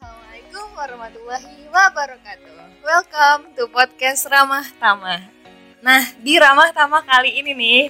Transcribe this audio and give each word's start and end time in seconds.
Assalamualaikum 0.00 0.68
warahmatullahi 0.80 1.60
wabarakatuh. 1.68 2.56
Welcome 2.80 3.52
to 3.52 3.68
podcast 3.68 4.24
Ramah 4.32 4.64
Tamah. 4.80 5.28
Nah, 5.84 6.08
di 6.24 6.40
Ramah 6.40 6.72
Tamah 6.72 7.04
kali 7.04 7.36
ini 7.36 7.52
nih, 7.52 7.80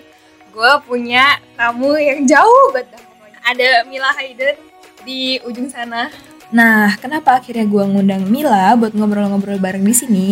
gue 0.51 0.73
punya 0.91 1.39
tamu 1.55 1.95
yang 1.95 2.27
jauh 2.27 2.75
banget. 2.75 2.99
Ada 3.47 3.87
Mila 3.87 4.11
Hayden 4.19 4.59
di 5.07 5.39
ujung 5.47 5.71
sana. 5.71 6.11
Nah, 6.51 6.99
kenapa 6.99 7.39
akhirnya 7.39 7.63
gue 7.63 7.85
ngundang 7.87 8.27
Mila 8.27 8.75
buat 8.75 8.91
ngobrol-ngobrol 8.91 9.63
bareng 9.63 9.87
di 9.87 9.95
sini? 9.95 10.31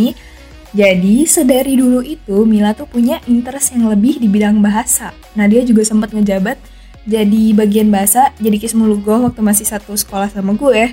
Jadi, 0.75 1.31
sedari 1.31 1.79
dulu 1.79 2.03
itu 2.03 2.43
Mila 2.43 2.75
tuh 2.75 2.91
punya 2.91 3.23
interest 3.31 3.71
yang 3.79 3.87
lebih 3.87 4.19
di 4.19 4.27
bidang 4.27 4.59
bahasa. 4.59 5.15
Nah, 5.39 5.47
dia 5.47 5.63
juga 5.63 5.87
sempat 5.87 6.11
ngejabat 6.11 6.59
jadi 7.07 7.55
bagian 7.55 7.95
bahasa, 7.95 8.35
jadi 8.43 8.59
kismulugo 8.59 9.31
waktu 9.31 9.47
masih 9.47 9.63
satu 9.63 9.95
sekolah 9.95 10.27
sama 10.27 10.59
gue. 10.59 10.91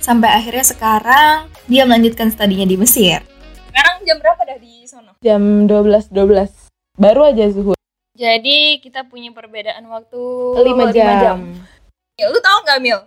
Sampai 0.00 0.32
akhirnya 0.32 0.64
sekarang 0.64 1.36
dia 1.66 1.84
melanjutkan 1.84 2.32
studinya 2.32 2.64
di 2.64 2.74
Mesir. 2.74 3.20
Sekarang 3.68 4.00
jam 4.02 4.16
berapa 4.18 4.42
dah 4.42 4.58
di 4.58 4.82
sono? 4.82 5.12
jam 5.20 5.40
12 5.64 6.10
12 6.10 6.48
baru 6.96 7.22
aja 7.26 7.44
zuhur 7.46 7.76
Jadi 8.12 8.80
kita 8.80 9.04
punya 9.04 9.30
perbedaan 9.30 9.84
waktu 9.86 10.16
5 10.16 10.64
lima 10.66 10.84
jam. 10.90 11.38
Ya, 12.14 12.26
lu 12.26 12.38
tau 12.38 12.58
nggak 12.62 12.80
Mil? 12.80 13.00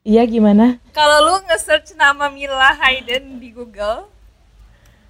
iya 0.00 0.24
gimana 0.24 0.80
Kalau 0.90 1.18
lu 1.22 1.44
nge-search 1.44 1.92
nama 1.92 2.28
Mila 2.28 2.72
Hayden 2.74 3.36
di 3.36 3.50
Google, 3.50 4.08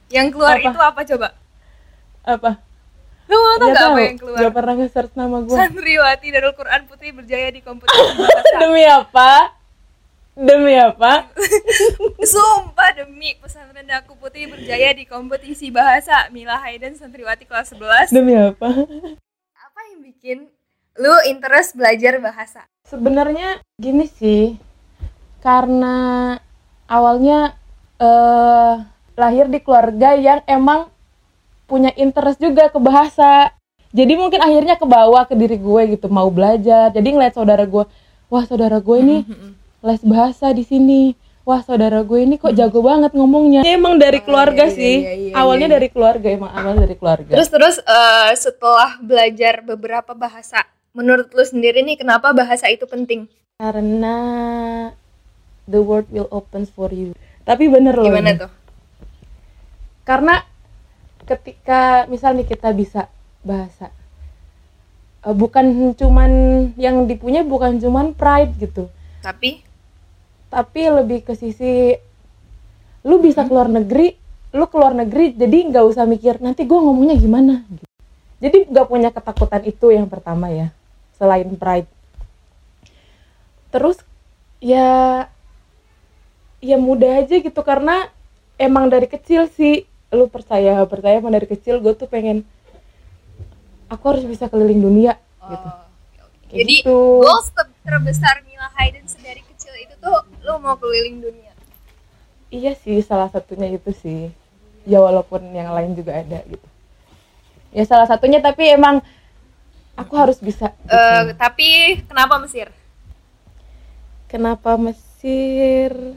yang 0.08 0.30
keluar 0.30 0.56
Apa? 0.56 0.66
itu 0.66 0.78
apa 0.80 1.00
coba? 1.04 1.28
apa 2.22 2.50
Lu 3.26 3.36
mau 3.36 3.54
tau 3.54 3.68
nggak 3.68 3.76
tahu 3.76 3.90
apa 3.92 4.00
yang 4.00 4.16
keluar? 4.16 4.38
Nggak 4.40 4.52
pernah 4.52 4.74
nge-search 4.76 5.12
nama 5.14 5.36
gue 5.40 5.56
Santriwati 5.56 6.26
Darul 6.30 6.54
Quran 6.54 6.80
Putri 6.86 7.08
berjaya 7.12 7.48
di 7.48 7.60
kompetisi 7.60 8.10
bahasa. 8.16 8.56
demi 8.62 8.82
apa 8.82 9.30
demi 10.34 10.74
apa? 10.78 11.30
Sumpah 12.32 12.90
demi 12.94 13.38
pesantren 13.38 13.86
Daku 13.86 14.18
Putri 14.18 14.50
berjaya 14.50 14.94
di 14.94 15.06
kompetisi 15.06 15.70
bahasa 15.70 16.28
Mila 16.34 16.58
Hayden 16.60 16.98
Santriwati 16.98 17.46
kelas 17.46 17.72
11. 17.74 18.10
demi 18.14 18.34
apa? 18.34 18.68
Apa 19.56 19.80
yang 19.94 20.00
bikin 20.02 20.38
lu 20.98 21.14
interest 21.30 21.78
belajar 21.78 22.18
bahasa? 22.18 22.70
sebenarnya 22.90 23.62
gini 23.78 24.10
sih 24.10 24.58
karena 25.38 26.36
awalnya 26.90 27.54
eh 28.02 28.74
lahir 29.14 29.46
di 29.46 29.62
keluarga 29.62 30.18
yang 30.18 30.42
emang 30.50 30.90
punya 31.70 31.94
interest 31.94 32.42
juga 32.42 32.66
ke 32.72 32.80
bahasa. 32.82 33.54
Jadi 33.94 34.16
mungkin 34.18 34.40
akhirnya 34.42 34.74
ke 34.80 34.86
bawah 34.86 35.22
ke 35.28 35.34
diri 35.38 35.60
gue 35.60 35.82
gitu 35.94 36.10
mau 36.10 36.26
belajar. 36.32 36.90
Jadi 36.90 37.08
ngeliat 37.14 37.36
saudara 37.36 37.62
gue 37.68 37.84
wah 38.32 38.44
saudara 38.48 38.82
gue 38.82 38.96
ini 38.98 39.16
les 39.80 40.02
bahasa 40.04 40.52
di 40.52 40.64
sini 40.64 41.00
wah 41.44 41.64
saudara 41.64 42.04
gue 42.04 42.20
ini 42.20 42.36
kok 42.36 42.52
jago 42.52 42.84
banget 42.84 43.16
ngomongnya 43.16 43.64
Ini 43.64 43.80
emang 43.80 43.96
dari 43.96 44.20
keluarga 44.20 44.68
iya, 44.68 44.76
sih 44.76 44.96
iya, 45.02 45.12
iya, 45.16 45.32
awalnya 45.34 45.72
iya. 45.72 45.74
dari 45.80 45.88
keluarga 45.88 46.28
emang 46.28 46.52
awal 46.52 46.74
dari 46.76 46.94
keluarga 46.94 47.32
Terus 47.32 47.48
terus 47.48 47.76
eh, 47.80 48.30
setelah 48.36 49.00
belajar 49.00 49.64
beberapa 49.64 50.12
bahasa, 50.12 50.62
menurut 50.92 51.32
lu 51.32 51.42
sendiri 51.42 51.80
nih 51.80 51.96
kenapa 51.96 52.30
bahasa 52.36 52.68
itu 52.68 52.84
penting? 52.84 53.26
karena 53.60 54.16
the 55.68 55.76
world 55.84 56.08
will 56.08 56.28
open 56.32 56.64
for 56.64 56.88
you 56.88 57.12
tapi 57.44 57.68
bener 57.68 57.92
loh 57.92 58.08
Gimana 58.08 58.32
ini. 58.32 58.40
tuh? 58.40 58.50
karena 60.08 60.40
ketika 61.28 62.08
misalnya 62.08 62.48
kita 62.48 62.72
bisa 62.72 63.12
bahasa 63.44 63.92
eh, 65.28 65.34
bukan 65.36 65.92
cuman 65.92 66.30
yang 66.80 67.04
dipunya 67.04 67.44
bukan 67.44 67.76
cuman 67.76 68.16
pride 68.16 68.56
gitu 68.56 68.88
Tapi 69.20 69.60
tapi 70.50 70.80
lebih 70.90 71.22
ke 71.22 71.38
sisi 71.38 71.94
lu 73.06 73.22
bisa 73.22 73.46
keluar 73.46 73.70
negeri 73.70 74.18
lu 74.50 74.66
keluar 74.66 74.92
negeri 74.92 75.32
jadi 75.32 75.70
nggak 75.70 75.84
usah 75.86 76.04
mikir 76.04 76.42
nanti 76.42 76.66
gue 76.66 76.74
ngomongnya 76.74 77.14
gimana 77.16 77.62
gitu. 77.70 77.86
jadi 78.42 78.58
nggak 78.66 78.86
punya 78.90 79.08
ketakutan 79.14 79.62
itu 79.62 79.94
yang 79.94 80.10
pertama 80.10 80.50
ya 80.50 80.74
selain 81.14 81.46
pride 81.54 81.86
terus 83.70 84.02
ya 84.58 85.24
ya 86.60 86.76
mudah 86.76 87.22
aja 87.24 87.38
gitu 87.40 87.60
karena 87.62 88.10
emang 88.58 88.90
dari 88.90 89.06
kecil 89.06 89.46
sih 89.48 89.86
lu 90.10 90.26
percaya 90.26 90.82
percaya 90.84 91.22
emang 91.22 91.32
dari 91.32 91.46
kecil 91.46 91.78
gue 91.78 91.94
tuh 91.94 92.10
pengen 92.10 92.42
aku 93.86 94.04
harus 94.10 94.26
bisa 94.26 94.50
keliling 94.50 94.82
dunia 94.82 95.14
gitu 95.46 95.68
Oh, 95.70 95.86
oke, 95.86 96.18
oke. 96.26 96.38
Kayak 96.50 96.58
Jadi 96.66 96.74
gitu. 96.82 96.98
goals 97.22 97.48
ter- 97.54 97.78
terbesar 97.86 98.34
Mila 98.44 98.68
Hayden 98.76 99.06
itu 100.00 100.08
tuh 100.08 100.20
lu 100.48 100.56
mau 100.64 100.76
keliling 100.80 101.20
dunia. 101.20 101.52
Iya 102.48 102.72
sih, 102.72 103.04
salah 103.04 103.28
satunya 103.28 103.68
itu 103.68 103.92
sih. 103.92 104.32
Ya 104.88 104.98
walaupun 105.04 105.44
yang 105.52 105.76
lain 105.76 105.92
juga 105.92 106.16
ada 106.16 106.40
gitu. 106.48 106.66
Ya 107.70 107.84
salah 107.84 108.08
satunya 108.08 108.40
tapi 108.40 108.72
emang 108.72 109.04
aku 109.94 110.16
harus 110.16 110.40
bisa. 110.40 110.72
gitu. 110.72 110.96
Eh, 110.96 111.36
tapi 111.36 112.00
kenapa 112.08 112.40
Mesir? 112.40 112.72
Kenapa 114.26 114.80
Mesir? 114.80 116.16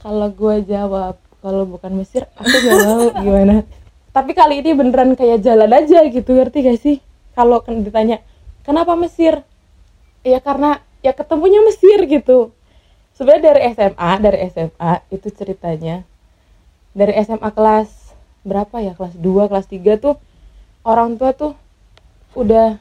Kalau 0.00 0.32
gue 0.32 0.56
jawab 0.64 1.20
kalau 1.44 1.68
bukan 1.68 1.92
Mesir, 1.94 2.24
aku 2.34 2.48
gak 2.48 2.78
mau 2.80 3.06
gimana. 3.22 3.62
Tapi 4.10 4.32
kali 4.32 4.64
ini 4.64 4.72
beneran 4.72 5.12
kayak 5.12 5.44
jalan 5.44 5.68
aja 5.68 6.08
gitu, 6.08 6.32
ngerti 6.32 6.64
gak 6.64 6.80
sih? 6.80 6.96
Kalau 7.36 7.60
kan 7.60 7.84
ditanya, 7.84 8.24
kenapa 8.64 8.96
Mesir? 8.96 9.44
Ya 10.24 10.40
karena 10.40 10.80
ya 11.04 11.12
ketemunya 11.12 11.60
Mesir 11.62 12.02
gitu. 12.08 12.55
Sebenarnya 13.16 13.56
dari 13.56 13.60
SMA, 13.72 14.10
dari 14.20 14.38
SMA 14.52 14.92
itu 15.08 15.28
ceritanya. 15.32 16.04
Dari 16.92 17.16
SMA 17.24 17.48
kelas 17.48 18.12
berapa 18.44 18.76
ya? 18.84 18.92
Kelas 18.92 19.16
2, 19.16 19.48
kelas 19.48 19.66
3 19.72 19.96
tuh 19.96 20.14
orang 20.84 21.16
tua 21.16 21.32
tuh 21.32 21.52
udah 22.36 22.76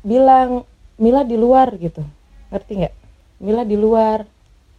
bilang 0.00 0.64
Mila 0.96 1.22
di 1.22 1.36
luar 1.36 1.70
gitu. 1.76 2.02
Ngerti 2.48 2.72
nggak? 2.80 2.94
Mila 3.44 3.62
di 3.62 3.76
luar. 3.76 4.24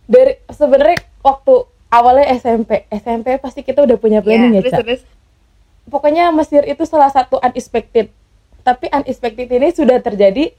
Dari 0.09 0.41
sebenarnya 0.49 0.99
waktu 1.21 1.53
awalnya 1.93 2.27
SMP, 2.35 2.89
SMP 2.89 3.37
pasti 3.37 3.61
kita 3.61 3.85
udah 3.85 3.95
punya 3.95 4.19
planning 4.25 4.57
ya, 4.57 4.61
terus 4.65 4.73
Cak? 4.73 4.81
terus. 4.83 5.01
Pokoknya 5.89 6.33
Mesir 6.33 6.65
itu 6.65 6.83
salah 6.83 7.13
satu 7.13 7.37
unexpected. 7.39 8.09
Tapi 8.65 8.89
unexpected 8.89 9.47
ini 9.53 9.69
sudah 9.69 10.01
terjadi 10.01 10.49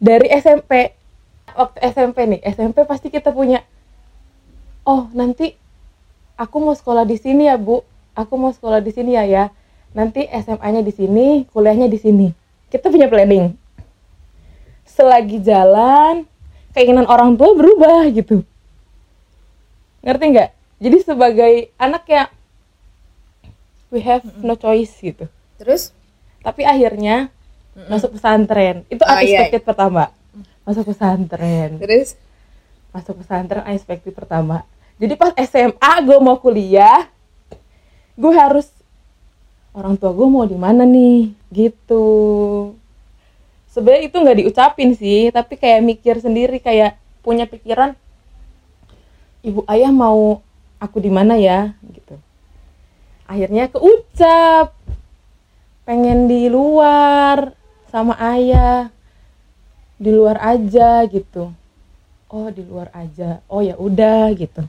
dari 0.00 0.26
SMP. 0.32 0.96
Waktu 1.54 1.78
SMP 1.84 2.16
nih, 2.26 2.40
SMP 2.42 2.82
pasti 2.82 3.08
kita 3.08 3.30
punya 3.30 3.62
Oh, 4.86 5.10
nanti 5.10 5.58
aku 6.38 6.62
mau 6.62 6.74
sekolah 6.74 7.02
di 7.02 7.18
sini 7.18 7.50
ya, 7.50 7.58
Bu. 7.58 7.82
Aku 8.14 8.38
mau 8.38 8.54
sekolah 8.54 8.78
di 8.78 8.94
sini 8.94 9.18
ya, 9.18 9.26
ya. 9.26 9.44
Nanti 9.90 10.22
SMA-nya 10.30 10.86
di 10.86 10.94
sini, 10.94 11.42
kuliahnya 11.50 11.90
di 11.90 11.98
sini. 11.98 12.30
Kita 12.70 12.86
punya 12.86 13.10
planning. 13.10 13.50
Selagi 14.86 15.42
jalan, 15.42 16.22
keinginan 16.70 17.10
orang 17.10 17.34
tua 17.34 17.50
berubah 17.58 18.06
gitu. 18.14 18.46
Ngerti 20.06 20.24
nggak? 20.38 20.50
Jadi 20.78 20.96
sebagai 21.02 21.52
anak 21.82 22.04
ya 22.06 22.30
we 23.90 23.98
have 23.98 24.22
no 24.38 24.54
choice 24.54 24.94
gitu. 25.02 25.26
Terus? 25.58 25.90
Tapi 26.46 26.62
akhirnya 26.62 27.26
masuk 27.90 28.14
pesantren. 28.14 28.86
Itu 28.86 29.02
Oh, 29.02 29.18
iya. 29.18 29.42
unexpected 29.50 29.66
pertama. 29.66 30.14
Masuk 30.66 30.90
pesantren. 30.90 31.78
Terus? 31.78 32.18
Masuk 32.90 33.22
pesantren 33.22 33.62
unexpected 33.62 34.10
pertama. 34.10 34.66
Jadi 34.98 35.14
pas 35.14 35.30
SMA 35.36 35.92
gue 36.02 36.18
mau 36.18 36.40
kuliah, 36.40 37.06
gue 38.18 38.32
harus 38.34 38.66
orang 39.76 39.94
tua 39.94 40.10
gue 40.10 40.24
mau 40.24 40.48
di 40.48 40.56
mana 40.56 40.88
nih, 40.88 41.36
gitu. 41.52 42.08
Sebenarnya 43.68 44.08
itu 44.08 44.16
nggak 44.16 44.38
diucapin 44.40 44.90
sih, 44.96 45.28
tapi 45.28 45.60
kayak 45.60 45.84
mikir 45.84 46.16
sendiri 46.16 46.56
kayak 46.64 46.96
punya 47.20 47.44
pikiran, 47.44 47.92
ibu 49.44 49.60
ayah 49.68 49.92
mau 49.92 50.40
aku 50.80 50.96
di 50.96 51.12
mana 51.12 51.36
ya, 51.36 51.76
gitu. 51.92 52.16
Akhirnya 53.28 53.68
keucap, 53.68 54.72
pengen 55.84 56.24
di 56.24 56.48
luar 56.48 57.52
sama 57.92 58.16
ayah, 58.32 58.88
di 59.96 60.10
luar 60.12 60.36
aja 60.40 61.04
gitu. 61.08 61.52
Oh 62.26 62.48
di 62.50 62.62
luar 62.66 62.90
aja, 62.92 63.40
oh 63.46 63.62
ya 63.62 63.78
udah 63.78 64.34
gitu. 64.34 64.66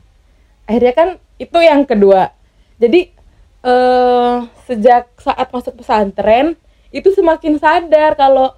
Akhirnya 0.64 0.94
kan 0.94 1.08
itu 1.36 1.58
yang 1.58 1.84
kedua. 1.84 2.32
Jadi 2.78 3.10
eh 3.58 4.36
sejak 4.64 5.10
saat 5.18 5.50
masuk 5.50 5.82
pesantren 5.82 6.54
itu 6.94 7.10
semakin 7.10 7.58
sadar 7.58 8.14
kalau 8.14 8.54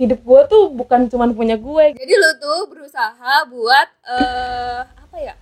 hidup 0.00 0.24
gue 0.24 0.40
tuh 0.48 0.72
bukan 0.72 1.12
cuman 1.12 1.36
punya 1.36 1.60
gue 1.60 1.92
Jadi 1.92 2.14
lu 2.16 2.30
tuh 2.40 2.72
berusaha 2.72 3.44
buat 3.52 3.88
eh 4.08 4.80
apa 4.88 5.16
ya? 5.20 5.34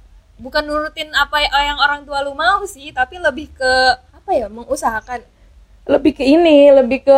Bukan 0.42 0.66
nurutin 0.66 1.10
apa 1.14 1.38
yang 1.46 1.78
orang 1.78 2.02
tua 2.02 2.26
lu 2.26 2.34
mau 2.34 2.66
sih, 2.66 2.90
tapi 2.90 3.22
lebih 3.22 3.54
ke 3.54 3.72
apa 4.14 4.30
ya? 4.34 4.50
Mengusahakan. 4.50 5.22
lebih 5.88 6.20
ke 6.20 6.24
ini 6.24 6.68
lebih 6.68 7.00
ke 7.00 7.16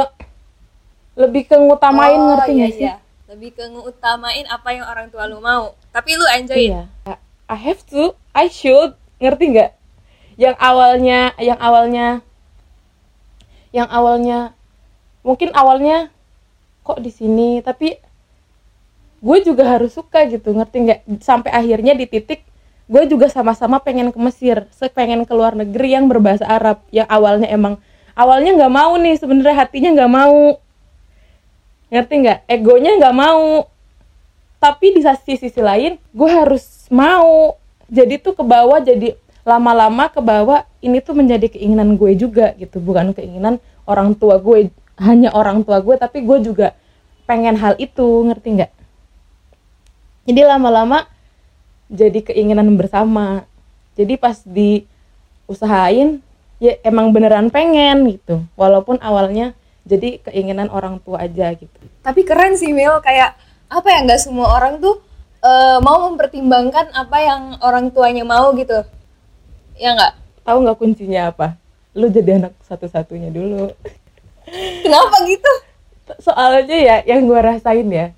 lebih 1.18 1.46
ke 1.46 1.56
ngutamain 1.58 2.18
ngerti 2.18 2.52
iya, 2.54 2.68
sih? 2.70 2.84
iya. 2.86 2.94
Lebih 3.30 3.54
ke 3.54 3.64
ngeutamain 3.70 4.46
apa 4.50 4.68
yang 4.74 4.86
orang 4.90 5.06
tua 5.10 5.30
lu 5.30 5.38
mau. 5.38 5.74
Tapi 5.94 6.18
lu 6.18 6.26
enjoy 6.34 6.70
iya. 6.70 6.90
I 7.50 7.58
have 7.58 7.82
to 7.90 8.14
I 8.34 8.50
should. 8.50 8.94
Ngerti 9.22 9.44
nggak? 9.54 9.70
Yang 10.40 10.56
awalnya 10.58 11.20
yang 11.38 11.58
awalnya 11.60 12.06
yang 13.70 13.86
awalnya 13.86 14.56
mungkin 15.22 15.54
awalnya 15.54 16.10
kok 16.82 16.98
di 16.98 17.12
sini 17.12 17.62
tapi 17.62 17.94
gue 19.20 19.38
juga 19.44 19.68
harus 19.68 19.94
suka 19.94 20.26
gitu 20.26 20.50
ngerti 20.50 20.76
nggak? 20.90 21.00
Sampai 21.22 21.54
akhirnya 21.54 21.94
di 21.94 22.10
titik 22.10 22.42
gue 22.90 23.02
juga 23.06 23.30
sama-sama 23.30 23.78
pengen 23.78 24.10
ke 24.10 24.18
Mesir 24.18 24.66
pengen 24.90 25.22
ke 25.22 25.30
luar 25.30 25.54
negeri 25.54 25.94
yang 25.94 26.10
berbahasa 26.10 26.42
Arab 26.42 26.82
yang 26.90 27.06
awalnya 27.06 27.46
emang 27.46 27.78
awalnya 28.18 28.50
nggak 28.58 28.72
mau 28.74 28.98
nih 28.98 29.14
sebenarnya 29.14 29.62
hatinya 29.62 29.90
nggak 29.94 30.10
mau 30.10 30.58
ngerti 31.90 32.14
nggak? 32.24 32.38
Egonya 32.46 32.96
nggak 32.96 33.16
mau. 33.16 33.66
Tapi 34.62 34.86
di 34.96 35.00
sisi 35.02 35.50
sisi 35.50 35.60
lain 35.60 35.98
gue 36.14 36.30
harus 36.30 36.86
mau. 36.88 37.58
Jadi 37.90 38.22
tuh 38.22 38.38
ke 38.38 38.44
bawah 38.46 38.78
jadi 38.78 39.18
lama-lama 39.42 40.06
ke 40.06 40.22
bawah 40.22 40.62
ini 40.78 41.02
tuh 41.02 41.18
menjadi 41.18 41.50
keinginan 41.50 41.98
gue 41.98 42.14
juga 42.14 42.54
gitu. 42.56 42.78
Bukan 42.78 43.12
keinginan 43.12 43.58
orang 43.84 44.14
tua 44.14 44.38
gue 44.38 44.70
hanya 45.00 45.34
orang 45.34 45.66
tua 45.66 45.82
gue 45.82 45.98
tapi 45.98 46.22
gue 46.22 46.38
juga 46.40 46.72
pengen 47.26 47.58
hal 47.58 47.74
itu. 47.76 48.06
Ngerti 48.30 48.48
nggak? 48.62 48.72
Jadi 50.30 50.40
lama-lama 50.46 51.10
jadi 51.90 52.22
keinginan 52.22 52.70
bersama. 52.78 53.42
Jadi 53.98 54.14
pas 54.14 54.38
diusahain 54.46 56.22
ya 56.62 56.76
emang 56.86 57.10
beneran 57.10 57.50
pengen 57.50 58.14
gitu. 58.14 58.44
Walaupun 58.54 59.00
awalnya 59.02 59.56
jadi 59.90 60.22
keinginan 60.30 60.70
orang 60.70 61.02
tua 61.02 61.26
aja 61.26 61.50
gitu 61.58 61.74
Tapi 62.06 62.22
keren 62.22 62.54
sih 62.54 62.70
Mil, 62.70 63.02
kayak 63.02 63.34
apa 63.66 63.88
ya 63.90 64.06
nggak 64.06 64.22
semua 64.22 64.54
orang 64.54 64.78
tuh 64.78 65.02
eh, 65.42 65.78
mau 65.82 66.06
mempertimbangkan 66.06 66.94
apa 66.94 67.16
yang 67.18 67.42
orang 67.58 67.90
tuanya 67.90 68.22
mau 68.22 68.54
gitu. 68.54 68.86
Ya 69.74 69.98
nggak? 69.98 70.20
tahu 70.50 70.66
nggak 70.66 70.78
kuncinya 70.82 71.30
apa 71.30 71.54
lu 71.94 72.10
jadi 72.10 72.42
anak 72.42 72.54
satu-satunya 72.66 73.30
dulu 73.30 73.70
Kenapa 74.82 75.16
gitu? 75.30 75.52
soalnya 76.18 76.74
ya 76.74 76.96
yang 77.06 77.22
gue 77.22 77.38
rasain 77.38 77.86
ya 77.86 78.10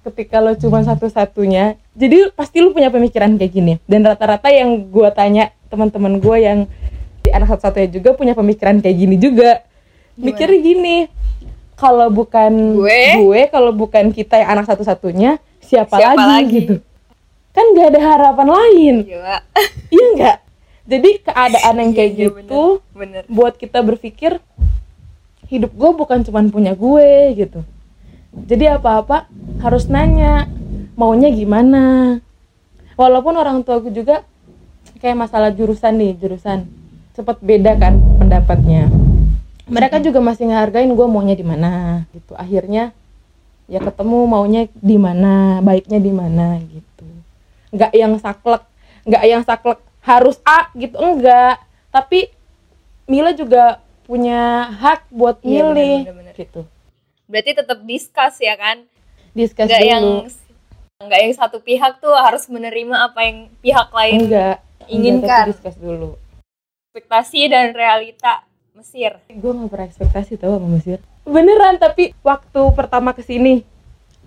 ketika 0.00 0.40
lo 0.40 0.56
cuma 0.56 0.80
satu-satunya 0.80 1.76
jadi 1.92 2.32
pasti 2.32 2.64
lu 2.64 2.72
punya 2.72 2.88
pemikiran 2.88 3.36
kayak 3.36 3.52
gini 3.52 3.74
dan 3.84 4.00
rata-rata 4.00 4.48
yang 4.48 4.88
gue 4.88 5.08
tanya 5.12 5.52
teman-teman 5.68 6.16
gue 6.24 6.36
yang 6.40 6.58
di 7.20 7.28
anak 7.32 7.52
satu-satunya 7.52 7.88
juga 8.00 8.16
punya 8.16 8.32
pemikiran 8.36 8.80
kayak 8.84 8.96
gini 9.00 9.16
juga? 9.16 9.64
Mikirnya 10.16 10.58
gini 10.58 10.96
kalau 11.74 12.06
bukan 12.08 12.78
Gue? 12.78 13.02
gue 13.18 13.40
kalau 13.50 13.70
bukan 13.70 14.10
kita 14.10 14.38
yang 14.38 14.54
anak 14.54 14.66
satu-satunya 14.66 15.36
siapa, 15.58 15.96
Siapa 15.96 16.14
lagi, 16.14 16.30
lagi? 16.30 16.54
gitu. 16.56 16.74
Kan 17.50 17.64
gak 17.72 17.88
ada 17.88 18.00
harapan 18.02 18.48
lain. 18.48 18.94
Gila. 19.04 19.36
iya 19.90 20.06
nggak? 20.14 20.38
Jadi 20.84 21.10
keadaan 21.20 21.74
yang 21.78 21.90
kayak 21.92 22.10
Iya, 22.10 22.18
iya, 22.18 22.28
gitu 22.36 22.62
Bener. 22.92 23.22
buat 23.26 23.54
kita 23.54 23.80
berpikir 23.80 24.36
hidup 25.46 25.72
gue 25.72 25.90
bukan 25.92 26.20
cuma 26.22 26.44
punya 26.44 26.72
gue 26.72 27.10
gitu. 27.34 27.60
Jadi 28.34 28.64
apa-apa 28.68 29.30
harus 29.58 29.86
nanya 29.86 30.50
maunya 30.92 31.30
gimana? 31.30 32.18
Walaupun 32.94 33.34
orang 33.34 33.62
tua 33.62 33.78
gue 33.78 33.90
juga 33.90 34.22
kayak 34.98 35.18
masalah 35.20 35.50
jurusan 35.50 35.94
nih 35.94 36.12
jurusan. 36.14 36.66
Cepet 37.14 37.38
beda 37.40 37.74
kan 37.74 37.94
pendapatnya 38.18 38.90
mereka 39.64 39.96
juga 40.00 40.20
masih 40.20 40.52
ngehargain 40.52 40.92
gue 40.92 41.06
maunya 41.08 41.36
di 41.36 41.46
mana 41.46 42.04
gitu. 42.12 42.36
Akhirnya 42.36 42.92
ya 43.64 43.80
ketemu 43.80 44.18
maunya 44.28 44.62
di 44.76 44.96
mana 45.00 45.64
baiknya 45.64 45.98
di 46.00 46.12
mana 46.12 46.60
gitu. 46.60 47.06
Nggak 47.72 47.92
yang 47.96 48.12
saklek 48.20 48.62
nggak 49.08 49.24
yang 49.24 49.42
saklek 49.44 49.80
harus 50.04 50.36
A 50.44 50.68
gitu. 50.76 50.96
Enggak 51.00 51.60
tapi 51.88 52.28
Mila 53.04 53.36
juga 53.36 53.84
punya 54.08 54.68
hak 54.80 55.08
buat 55.12 55.40
Iya, 55.44 55.68
milih 55.68 55.96
bener, 56.04 56.12
bener, 56.12 56.14
bener. 56.20 56.34
gitu. 56.36 56.60
Berarti 57.24 57.50
tetap 57.56 57.78
discuss 57.84 58.36
ya 58.40 58.56
kan? 58.56 58.84
discuss 59.34 59.66
Nggak 59.66 59.80
dulu. 59.82 59.90
yang 59.90 60.04
nggak 61.04 61.20
yang 61.26 61.34
satu 61.34 61.58
pihak 61.58 61.98
tuh 61.98 62.14
harus 62.14 62.46
menerima 62.46 63.10
apa 63.10 63.20
yang 63.26 63.38
pihak 63.60 63.88
lain 63.90 64.18
enggak 64.30 64.56
inginkan. 64.86 65.50
enggak, 65.50 65.74
dulu. 65.80 66.10
Ekspektasi 66.94 67.50
dan 67.50 67.74
realita 67.74 68.46
Mesir. 68.74 69.22
gue 69.30 69.52
pernah 69.70 69.86
ekspektasi 69.86 70.34
tau 70.34 70.58
sama 70.58 70.66
Mesir. 70.66 70.98
Beneran 71.22 71.78
tapi 71.78 72.10
waktu 72.26 72.58
pertama 72.74 73.14
ke 73.14 73.22
sini 73.22 73.62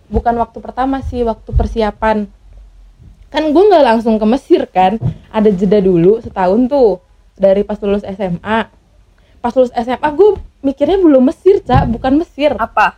bukan 0.07 0.39
waktu 0.39 0.63
pertama 0.63 1.03
sih 1.03 1.27
waktu 1.27 1.51
persiapan. 1.51 2.31
Kan 3.27 3.43
gue 3.51 3.63
nggak 3.67 3.83
langsung 3.83 4.15
ke 4.15 4.23
Mesir 4.23 4.63
kan. 4.71 4.95
Ada 5.35 5.51
jeda 5.51 5.83
dulu 5.83 6.23
setahun 6.23 6.71
tuh 6.71 7.03
dari 7.35 7.67
pas 7.67 7.75
lulus 7.83 8.07
SMA 8.07 8.59
pas 9.37 9.53
lulus 9.53 9.75
SMA 9.75 10.09
gue 10.15 10.39
mikirnya 10.63 10.95
belum 10.95 11.27
Mesir 11.27 11.59
cak 11.59 11.91
bukan 11.91 12.23
Mesir. 12.23 12.55
Apa? 12.55 12.95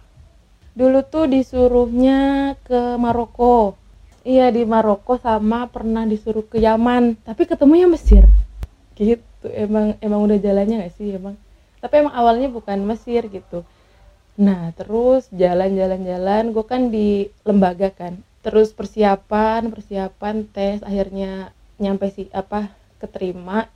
dulu 0.79 1.03
tuh 1.03 1.27
disuruhnya 1.27 2.55
ke 2.63 2.95
Maroko. 2.95 3.75
Iya 4.23 4.47
di 4.47 4.63
Maroko 4.63 5.19
sama 5.19 5.67
pernah 5.67 6.07
disuruh 6.07 6.47
ke 6.47 6.55
Yaman 6.61 7.19
tapi 7.25 7.43
ketemunya 7.43 7.89
Mesir. 7.89 8.29
Gitu 8.95 9.28
emang 9.47 9.95
emang 10.03 10.19
udah 10.27 10.38
jalannya 10.41 10.83
gak 10.83 10.95
sih? 11.00 11.15
Emang 11.15 11.39
tapi 11.80 12.03
emang 12.03 12.12
awalnya 12.12 12.51
bukan 12.51 12.83
Mesir 12.83 13.24
gitu. 13.31 13.63
Nah 14.39 14.71
terus 14.75 15.27
jalan-jalan-jalan 15.31 16.51
gue 16.51 16.65
kan 16.68 16.91
di 16.91 17.31
lembaga 17.47 17.91
kan. 17.91 18.19
Terus 18.44 18.75
persiapan 18.75 19.71
persiapan 19.71 20.47
tes 20.51 20.83
akhirnya 20.83 21.56
nyampe 21.80 22.12
sih 22.12 22.27
apa 22.36 22.71
keterima. 23.00 23.71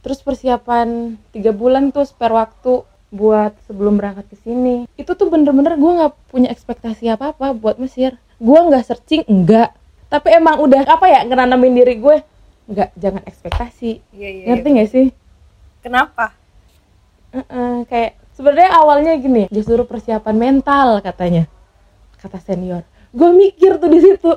Terus 0.00 0.24
persiapan 0.24 1.18
tiga 1.32 1.52
bulan 1.52 1.92
tuh 1.92 2.08
spare 2.08 2.32
waktu 2.32 2.84
buat 3.12 3.52
sebelum 3.68 4.00
berangkat 4.00 4.32
ke 4.32 4.36
sini. 4.40 4.88
Itu 4.96 5.16
tuh 5.16 5.28
bener-bener 5.28 5.76
gue 5.76 5.92
nggak 6.02 6.12
punya 6.32 6.48
ekspektasi 6.52 7.12
apa 7.12 7.36
apa 7.36 7.52
buat 7.52 7.76
Mesir. 7.76 8.16
Gue 8.40 8.58
nggak 8.60 8.84
searching 8.84 9.24
enggak. 9.28 9.72
Tapi 10.06 10.38
emang 10.38 10.62
udah 10.62 10.86
apa 10.86 11.06
ya 11.10 11.20
ngenanamin 11.26 11.72
diri 11.74 11.94
gue 11.98 12.16
nggak 12.66 12.90
jangan 12.98 13.22
ekspektasi. 13.22 13.90
Iya 14.10 14.28
iya. 14.30 14.44
ngerti 14.50 14.68
nggak 14.74 14.90
sih? 14.90 15.06
Kenapa? 15.82 16.34
Heeh, 17.30 17.86
kayak 17.86 18.12
sebenarnya 18.34 18.70
awalnya 18.74 19.12
gini 19.18 19.46
disuruh 19.50 19.86
persiapan 19.86 20.34
mental 20.34 20.98
katanya 21.02 21.46
kata 22.18 22.42
senior. 22.42 22.82
Gue 23.14 23.30
mikir 23.32 23.78
tuh 23.78 23.90
di 23.90 24.00
situ 24.02 24.30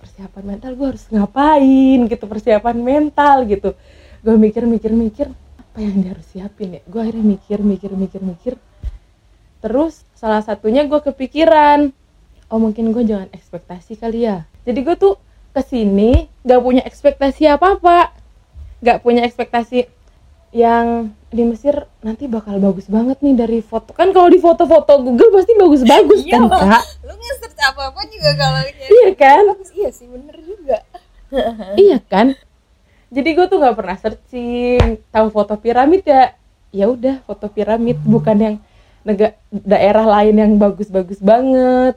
persiapan 0.00 0.56
mental 0.56 0.72
gue 0.74 0.86
harus 0.96 1.04
ngapain? 1.12 1.98
Gitu 2.08 2.24
persiapan 2.24 2.76
mental 2.80 3.44
gitu. 3.44 3.76
Gue 4.24 4.34
mikir 4.40 4.64
mikir 4.64 4.90
mikir 4.96 5.26
apa 5.60 5.78
yang 5.78 6.00
dia 6.00 6.10
harus 6.16 6.26
siapin 6.32 6.80
ya? 6.80 6.82
Gue 6.88 7.04
akhirnya 7.04 7.24
mikir 7.36 7.58
mikir 7.60 7.90
mikir 7.92 8.20
mikir. 8.24 8.54
Terus 9.60 10.08
salah 10.16 10.40
satunya 10.40 10.88
gue 10.88 11.00
kepikiran 11.04 11.92
oh 12.48 12.58
mungkin 12.58 12.96
gue 12.96 13.04
jangan 13.04 13.28
ekspektasi 13.28 14.00
kali 14.00 14.24
ya. 14.24 14.48
Jadi 14.64 14.80
gue 14.80 14.96
tuh 14.96 15.14
ke 15.52 15.62
sini 15.64 16.28
gak 16.44 16.60
punya 16.62 16.82
ekspektasi 16.84 17.48
apa 17.48 17.76
apa 17.76 17.96
gak 18.84 19.02
punya 19.02 19.26
ekspektasi 19.26 19.90
yang 20.54 21.12
di 21.28 21.44
Mesir 21.44 21.84
nanti 22.00 22.24
bakal 22.24 22.56
bagus 22.56 22.88
banget 22.88 23.20
nih 23.20 23.36
dari 23.36 23.60
foto. 23.60 23.92
Kan 23.92 24.16
kalau 24.16 24.32
di 24.32 24.40
foto-foto 24.40 25.04
Google 25.04 25.28
pasti 25.28 25.52
bagus-bagus 25.52 26.24
Iya 26.24 26.40
kan 26.40 26.42
kak? 26.48 26.82
Lu 27.04 27.12
nge-search 27.12 27.60
apa-apa 27.68 28.00
juga 28.08 28.30
kalau 28.32 28.60
iya 28.64 29.08
kan? 29.12 29.42
Bagus. 29.52 29.70
Iya 29.76 29.88
sih 29.92 30.08
bener 30.08 30.36
juga. 30.40 30.78
iya 31.84 31.98
kan? 32.00 32.32
Jadi 33.12 33.28
gue 33.36 33.46
tuh 33.48 33.60
nggak 33.60 33.76
pernah 33.76 33.96
searching. 34.00 35.04
Tahu 35.12 35.26
foto 35.28 35.52
piramid 35.60 36.08
ya? 36.08 36.32
Ya 36.72 36.88
udah 36.88 37.20
foto 37.28 37.52
piramid. 37.52 38.00
Bukan 38.00 38.36
yang 38.40 38.56
nega 39.04 39.36
daerah 39.52 40.04
lain 40.04 40.36
yang 40.36 40.52
bagus-bagus 40.56 41.20
banget 41.20 41.96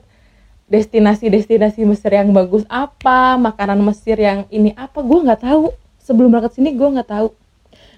destinasi-destinasi 0.72 1.84
Mesir 1.84 2.16
yang 2.16 2.32
bagus 2.32 2.64
apa 2.72 3.36
makanan 3.36 3.76
Mesir 3.84 4.16
yang 4.16 4.48
ini 4.48 4.72
apa 4.72 5.04
gue 5.04 5.18
nggak 5.20 5.44
tahu. 5.44 5.76
Sebelum 6.00 6.32
berangkat 6.32 6.56
sini 6.56 6.72
gue 6.72 6.88
nggak 6.88 7.12
tahu. 7.12 7.28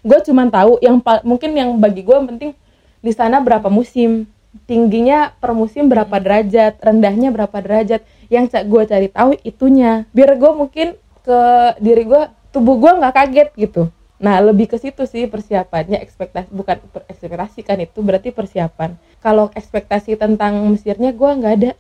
Gue 0.02 0.19
cuman 0.26 0.50
tahu 0.50 0.83
yang 0.83 0.99
mungkin 1.23 1.54
yang 1.54 1.71
bagi 1.78 2.02
gue 2.02 2.19
penting 2.35 2.50
di 2.99 3.12
sana 3.14 3.38
berapa 3.38 3.71
musim 3.71 4.26
tingginya 4.66 5.33
per 5.38 5.54
musim 5.54 5.87
berapa 5.87 6.19
derajat 6.19 6.83
rendahnya 6.83 7.31
berapa 7.31 7.54
derajat. 7.62 8.02
Yang 8.26 8.66
gue 8.66 8.83
cari 8.90 9.09
tahu 9.09 9.38
itunya. 9.47 10.11
Biar 10.11 10.35
gue 10.35 10.50
mungkin 10.50 10.99
ke 11.23 11.40
diri 11.78 12.02
gue 12.11 12.23
tubuh 12.50 12.75
gue 12.83 12.90
nggak 12.90 13.14
kaget 13.14 13.49
gitu. 13.54 13.87
Nah 14.19 14.43
lebih 14.43 14.66
ke 14.66 14.83
situ 14.83 15.07
sih 15.07 15.31
persiapannya. 15.31 16.02
Ekspektasi 16.02 16.50
bukan 16.50 16.83
ekspektasi 17.07 17.62
kan 17.62 17.78
itu 17.78 18.02
berarti 18.02 18.35
persiapan. 18.35 18.99
Kalau 19.23 19.49
ekspektasi 19.54 20.19
tentang 20.19 20.59
Mesirnya 20.75 21.14
gue 21.14 21.31
nggak 21.38 21.54
ada 21.62 21.73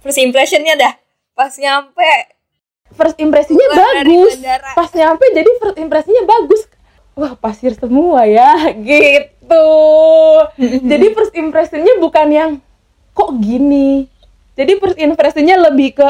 First 0.00 0.18
impressionnya 0.18 0.74
dah. 0.76 0.92
Pas 1.32 1.52
nyampe. 1.56 2.12
First 2.90 3.16
impresinya 3.22 3.66
dari 3.70 4.18
bagus. 4.18 4.34
pas 4.74 4.90
nyampe 4.90 5.22
jadi 5.30 5.50
first 5.62 5.78
impresinya 5.78 6.22
bagus. 6.26 6.62
Wah 7.14 7.32
pasir 7.34 7.76
semua 7.76 8.26
ya. 8.26 8.50
Gitu. 8.80 9.68
Jadi 10.58 11.06
first 11.12 11.34
impressionnya 11.34 11.94
bukan 11.98 12.28
yang 12.28 12.50
kok 13.12 13.30
gini? 13.38 14.08
Jadi 14.56 14.72
first 14.76 14.98
impressionnya 14.98 15.56
lebih 15.60 15.96
ke 15.96 16.08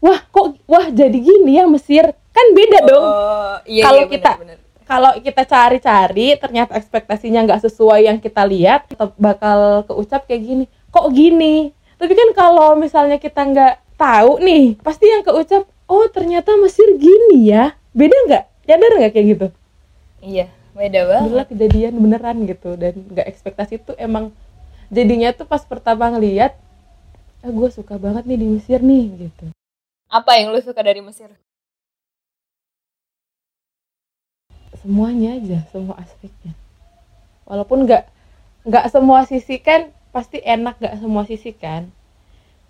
wah 0.00 0.20
kok 0.24 0.56
wah 0.64 0.88
jadi 0.88 1.14
gini 1.14 1.60
ya 1.60 1.68
Mesir. 1.68 2.10
Kan 2.32 2.52
beda 2.52 2.78
dong. 2.84 3.04
Oh, 3.04 3.56
iya, 3.64 3.84
Kalau 3.84 4.02
iya, 4.04 4.12
kita- 4.12 4.38
kalau 4.86 5.10
kita 5.18 5.42
cari-cari 5.42 6.38
ternyata 6.38 6.78
ekspektasinya 6.78 7.42
nggak 7.42 7.64
sesuai 7.64 8.06
yang 8.06 8.18
kita 8.22 8.46
lihat 8.46 8.86
tetap 8.86 9.12
bakal 9.16 9.82
keucap 9.84 10.24
kayak 10.24 10.42
gini. 10.42 10.64
Kok 10.90 11.10
gini 11.10 11.74
tapi 11.96 12.12
kan 12.12 12.28
kalau 12.36 12.76
misalnya 12.76 13.16
kita 13.16 13.40
nggak 13.42 13.74
tahu 13.96 14.40
nih 14.44 14.76
pasti 14.84 15.08
yang 15.08 15.24
keucap 15.24 15.64
oh 15.88 16.06
ternyata 16.12 16.54
Mesir 16.60 16.96
gini 17.00 17.48
ya. 17.48 17.74
Beda 17.96 18.16
nggak? 18.28 18.44
Nyadar 18.68 18.92
nggak 19.00 19.12
kayak 19.16 19.26
gitu? 19.32 19.46
Iya, 20.20 20.46
beda 20.76 21.00
banget. 21.08 21.22
Beneran 21.28 21.46
kejadian 21.48 21.94
beneran 21.96 22.36
gitu 22.44 22.70
dan 22.76 22.94
nggak 23.08 23.26
ekspektasi 23.30 23.80
tuh 23.80 23.96
emang 23.96 24.34
jadinya 24.92 25.32
tuh 25.32 25.48
pas 25.48 25.64
pertama 25.64 26.12
ngeliat 26.12 26.52
ah 27.44 27.50
gue 27.52 27.68
suka 27.70 27.96
banget 27.96 28.26
nih 28.28 28.38
di 28.38 28.46
Mesir 28.46 28.78
nih 28.84 29.28
gitu. 29.28 29.46
Apa 30.12 30.38
yang 30.38 30.52
lu 30.52 30.60
suka 30.60 30.84
dari 30.84 31.00
Mesir? 31.00 31.32
semuanya 34.86 35.34
aja 35.34 35.58
semua 35.74 35.98
aspeknya. 35.98 36.54
Walaupun 37.42 37.90
nggak 37.90 38.06
nggak 38.70 38.86
semua 38.94 39.26
sisi 39.26 39.58
kan 39.58 39.90
pasti 40.10 40.40
enak 40.42 40.78
nggak 40.80 40.96
semua 41.02 41.22
sisi 41.24 41.50
kan 41.54 41.88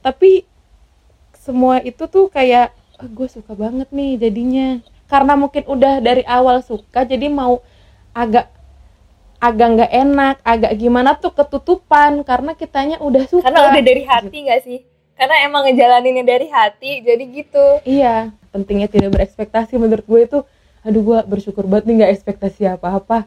tapi 0.01 0.45
semua 1.37 1.79
itu 1.83 2.07
tuh 2.11 2.27
kayak 2.31 2.75
ah, 2.99 3.09
gue 3.09 3.29
suka 3.31 3.55
banget 3.55 3.89
nih 3.95 4.19
jadinya 4.19 4.83
karena 5.07 5.39
mungkin 5.39 5.63
udah 5.67 6.03
dari 6.03 6.27
awal 6.27 6.63
suka 6.63 7.07
jadi 7.07 7.31
mau 7.31 7.63
agak 8.11 8.51
agak 9.37 9.69
nggak 9.79 9.93
enak 9.93 10.37
agak 10.43 10.73
gimana 10.81 11.15
tuh 11.15 11.31
ketutupan 11.31 12.25
karena 12.25 12.57
kitanya 12.57 12.97
udah 12.99 13.25
suka 13.29 13.47
Karena 13.47 13.69
udah 13.69 13.83
dari 13.85 14.03
hati 14.03 14.37
nggak 14.49 14.63
sih? 14.65 14.79
Karena 15.17 15.49
emang 15.49 15.65
ngejalaninnya 15.65 16.25
dari 16.29 16.47
hati, 16.53 17.01
jadi 17.01 17.25
gitu. 17.33 17.67
Iya, 17.89 18.37
pentingnya 18.53 18.85
tidak 18.85 19.17
berekspektasi 19.17 19.81
menurut 19.81 20.05
gue 20.05 20.21
itu, 20.29 20.39
aduh 20.85 21.01
gue 21.01 21.19
bersyukur 21.25 21.65
banget 21.65 21.89
nih 21.89 21.95
nggak 22.05 22.13
ekspektasi 22.21 22.69
apa-apa. 22.77 23.25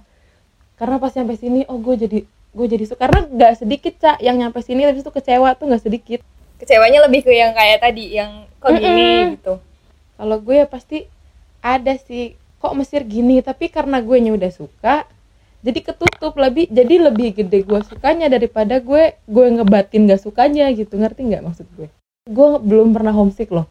Karena 0.78 1.02
pas 1.02 1.10
sampai 1.10 1.34
sini, 1.42 1.66
oh 1.66 1.82
gue 1.82 1.98
jadi 1.98 2.20
gue 2.50 2.66
jadi 2.66 2.84
suka 2.90 3.06
karena 3.06 3.30
nggak 3.30 3.54
sedikit 3.62 3.94
cak 4.02 4.18
yang 4.26 4.38
nyampe 4.42 4.60
sini 4.66 4.86
habis 4.86 5.06
itu 5.06 5.12
kecewa 5.14 5.54
tuh 5.54 5.70
nggak 5.70 5.84
sedikit. 5.84 6.20
Kecewanya 6.60 7.08
lebih 7.08 7.24
ke 7.24 7.32
yang 7.32 7.56
kayak 7.56 7.80
tadi, 7.80 8.20
yang 8.20 8.50
kok 8.60 8.76
gini 8.76 8.90
Mm-mm. 8.90 9.36
gitu. 9.40 9.54
Kalau 10.20 10.38
gue 10.44 10.56
ya 10.60 10.68
pasti 10.68 11.08
ada 11.64 11.96
sih, 11.96 12.36
kok 12.60 12.76
Mesir 12.76 13.08
gini, 13.08 13.40
tapi 13.40 13.72
karena 13.72 14.04
gue 14.04 14.18
nya 14.20 14.36
udah 14.36 14.52
suka, 14.52 15.08
jadi 15.64 15.80
ketutup 15.80 16.36
lebih, 16.36 16.68
jadi 16.68 17.08
lebih 17.08 17.40
gede 17.40 17.64
gue 17.64 17.80
sukanya 17.88 18.28
daripada 18.28 18.84
gue 18.84 19.16
gue 19.24 19.46
ngebatin 19.56 20.12
gak 20.12 20.20
sukanya 20.20 20.68
gitu, 20.76 21.00
ngerti 21.00 21.32
nggak 21.32 21.44
maksud 21.48 21.68
gue? 21.80 21.88
Gue 22.28 22.60
belum 22.60 22.92
pernah 22.92 23.16
homesick 23.16 23.48
loh, 23.56 23.64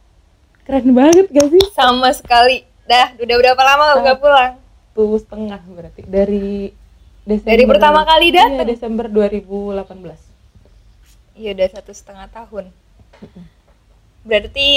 keren 0.65 0.97
banget 0.97 1.29
gak 1.29 1.53
sih? 1.53 1.65
Sama 1.77 2.09
sekali. 2.17 2.65
Dah, 2.89 3.13
udah 3.21 3.37
berapa 3.37 3.61
lama 3.61 3.85
lu 3.93 3.97
Sama. 4.01 4.07
gak 4.09 4.19
pulang? 4.25 4.53
satu 4.99 5.15
setengah 5.15 5.63
berarti 5.63 6.03
dari 6.11 6.75
Desember, 7.29 7.53
Dari 7.53 7.65
pertama 7.69 8.01
kali 8.09 8.33
iya, 8.33 8.49
datang? 8.49 8.65
Desember 8.65 9.05
2018 9.05 11.37
Iya, 11.37 11.51
udah 11.55 11.69
satu 11.71 11.93
setengah 11.93 12.27
tahun. 12.33 12.73
Berarti 14.25 14.71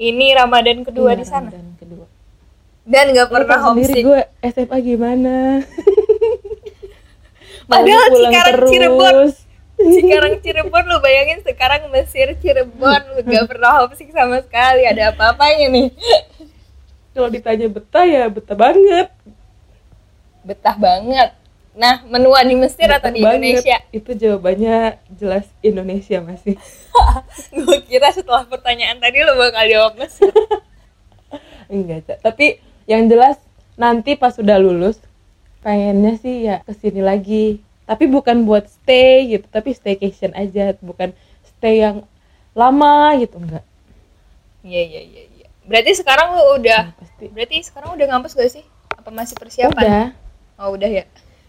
ini 0.00 0.32
Ramadan 0.32 0.82
kedua 0.82 1.12
Iya, 1.12 1.20
di 1.20 1.26
sana. 1.28 1.52
Ramadan 1.52 1.76
kedua 1.76 2.06
Dan 2.82 3.12
gak 3.12 3.28
Lu 3.28 3.34
pernah 3.36 3.58
homesick. 3.60 4.02
gue 4.02 4.20
SMA 4.42 4.78
gimana 4.80 5.60
Padahal 7.70 8.08
terus. 8.08 8.72
Cirebon. 8.72 9.16
Sekarang 9.78 10.34
Cirebon 10.40 10.84
lu 10.88 10.96
bayangin 10.98 11.44
sekarang 11.44 11.92
Mesir 11.92 12.32
Cirebon 12.40 13.00
lu 13.12 13.20
gak 13.22 13.46
pernah 13.46 13.84
homesick 13.84 14.08
sama 14.10 14.40
sekali. 14.40 14.88
Ada 14.88 15.12
apa-apanya 15.12 15.68
nih? 15.68 15.88
kalau 17.12 17.28
ditanya 17.28 17.68
betah 17.68 18.08
ya 18.08 18.24
betah 18.24 18.56
banget 18.56 19.12
Betah 20.42 20.74
banget. 20.74 21.30
Nah, 21.72 22.04
menua 22.04 22.44
di 22.44 22.52
Mesir 22.52 22.84
atau 22.86 23.08
di 23.08 23.24
banget. 23.24 23.40
Indonesia? 23.40 23.76
itu 23.90 24.10
jawabannya 24.12 24.76
jelas 25.16 25.48
Indonesia 25.60 26.20
masih 26.20 26.60
Gue 27.56 27.80
kira 27.82 28.12
setelah 28.12 28.44
pertanyaan 28.44 29.00
tadi 29.00 29.20
lu 29.20 29.32
bakal 29.34 29.64
jawab 29.64 29.92
Mesir. 29.96 30.28
enggak 31.72 32.04
Cak. 32.04 32.18
tapi 32.20 32.60
yang 32.84 33.08
jelas 33.08 33.40
nanti 33.74 34.12
pas 34.12 34.36
sudah 34.36 34.60
lulus 34.60 35.00
pengennya 35.60 36.20
sih 36.20 36.44
ya 36.44 36.60
ke 36.60 36.76
sini 36.76 37.00
lagi 37.00 37.56
tapi 37.82 38.04
bukan 38.04 38.44
buat 38.44 38.68
stay 38.68 39.32
gitu 39.32 39.48
tapi 39.48 39.72
staycation 39.72 40.36
aja 40.36 40.76
bukan 40.78 41.16
stay 41.42 41.80
yang 41.80 42.04
lama 42.52 43.16
gitu 43.16 43.40
enggak 43.40 43.64
Iya, 44.62 44.78
iya, 44.84 45.02
iya. 45.02 45.22
iya. 45.26 45.46
Berarti 45.66 45.90
sekarang 45.96 46.38
lu 46.38 46.62
udah, 46.62 46.80
Ya, 46.86 46.94
pasti 46.94 47.24
berarti 47.26 47.56
sekarang 47.66 47.98
udah 47.98 48.06
ngampus 48.06 48.38
gak 48.38 48.46
sih? 48.46 48.62
Apa 48.94 49.10
masih 49.10 49.34
persiapan? 49.34 49.74
udah 49.74 50.06
Oh, 50.54 50.70
udah 50.70 50.86
ya? 50.86 51.02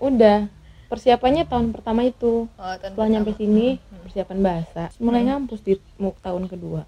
Udah 0.04 0.52
persiapannya 0.92 1.48
tahun 1.48 1.72
pertama 1.74 2.06
itu. 2.06 2.46
Oh, 2.46 2.76
tahun 2.78 2.94
setelah 2.94 3.10
nyampe 3.10 3.32
pertama. 3.34 3.42
sini 3.42 3.68
Hmm. 3.80 4.02
persiapan 4.06 4.38
bahasa. 4.44 4.84
Mulai 5.00 5.22
ngampus 5.32 5.62
di 5.64 5.74
tahun 6.22 6.44
kedua. 6.52 6.82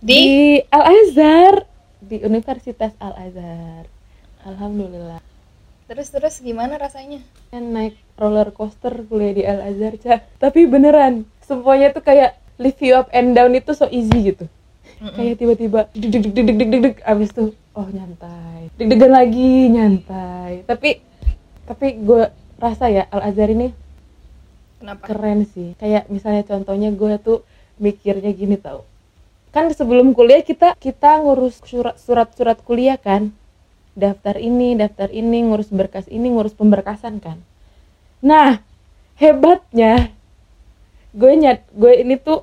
Di? 0.00 0.22
Al 0.70 0.84
Azhar. 0.88 1.54
Di 2.00 2.20
Universitas 2.24 2.92
Al 3.02 3.12
Azhar. 3.18 3.84
Alhamdulillah. 4.44 5.20
Terus 5.84 6.08
terus 6.08 6.40
gimana 6.40 6.80
rasanya? 6.80 7.20
kan 7.52 7.60
naik 7.60 8.00
roller 8.16 8.50
coaster 8.56 9.04
kuliah 9.04 9.32
di 9.36 9.42
Al 9.44 9.60
Azhar 9.68 9.94
Cak. 10.00 10.40
tapi 10.40 10.64
beneran 10.64 11.28
semuanya 11.44 11.92
tuh 11.92 12.00
kayak 12.00 12.40
lift 12.56 12.80
you 12.80 12.96
up 12.96 13.12
and 13.12 13.36
down 13.36 13.52
itu 13.52 13.76
so 13.76 13.84
easy 13.92 14.32
gitu. 14.32 14.48
Kayak 15.12 15.36
tiba-tiba 15.36 15.80
deg 15.92 16.08
deg 16.08 16.22
deg 16.24 16.32
deg 16.32 16.44
deg 16.56 16.68
deg 16.72 16.80
deg 16.80 16.96
abis 17.04 17.36
tuh 17.36 17.52
oh 17.76 17.88
nyantai. 17.92 18.72
Deg-degan 18.80 19.12
lagi 19.12 19.68
nyantai. 19.68 20.64
Tapi 20.64 21.04
tapi 21.64 21.96
gue 22.00 22.28
rasa 22.60 22.88
ya 22.92 23.04
Al 23.10 23.32
Azhar 23.32 23.50
ini 23.50 23.72
Kenapa? 24.78 25.08
keren 25.08 25.48
sih. 25.48 25.72
Kayak 25.80 26.12
misalnya 26.12 26.44
contohnya 26.44 26.92
gue 26.92 27.16
tuh 27.20 27.40
mikirnya 27.80 28.30
gini 28.36 28.60
tau. 28.60 28.84
Kan 29.48 29.70
sebelum 29.72 30.12
kuliah 30.12 30.44
kita 30.44 30.76
kita 30.76 31.24
ngurus 31.24 31.62
surat 31.64 31.96
surat 31.96 32.28
surat 32.36 32.58
kuliah 32.60 33.00
kan. 33.00 33.32
Daftar 33.94 34.36
ini 34.42 34.74
daftar 34.74 35.08
ini 35.08 35.46
ngurus 35.46 35.70
berkas 35.70 36.10
ini 36.10 36.28
ngurus 36.28 36.52
pemberkasan 36.52 37.22
kan. 37.22 37.38
Nah 38.20 38.60
hebatnya 39.16 40.10
gue 41.14 41.32
nyat 41.38 41.62
gue 41.70 42.02
ini 42.02 42.18
tuh 42.18 42.42